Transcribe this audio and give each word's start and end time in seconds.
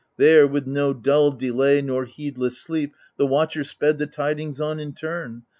There, 0.17 0.47
with 0.47 0.65
no 0.65 0.93
dull 0.95 1.29
delay 1.31 1.79
nor 1.79 2.05
heedless 2.05 2.57
sleep, 2.57 2.95
The 3.19 3.27
watcher 3.27 3.63
sped 3.63 3.99
the 3.99 4.07
tidings 4.07 4.59
on 4.59 4.79
in 4.79 4.93
turn. 4.93 5.43